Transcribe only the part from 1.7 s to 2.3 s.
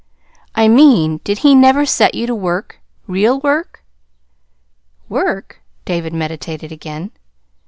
set you